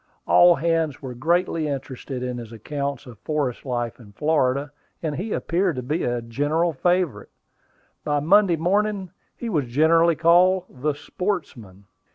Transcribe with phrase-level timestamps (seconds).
[0.25, 4.71] All hands were greatly interested in his accounts of forest life in Florida,
[5.03, 7.29] and he appeared to be a general favorite.
[8.03, 11.85] By Monday morning, he was generally called the "sportsman."